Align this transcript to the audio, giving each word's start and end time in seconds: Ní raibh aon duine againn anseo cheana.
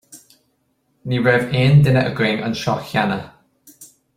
Ní 1.09 1.17
raibh 1.25 1.53
aon 1.59 1.77
duine 1.83 2.03
againn 2.13 2.43
anseo 2.47 2.75
cheana. 2.89 3.19